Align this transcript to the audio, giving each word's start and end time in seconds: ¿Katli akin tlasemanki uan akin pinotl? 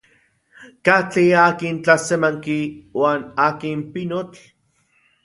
¿Katli 0.85 1.25
akin 1.47 1.75
tlasemanki 1.83 2.57
uan 2.99 3.21
akin 3.47 3.79
pinotl? 3.91 4.41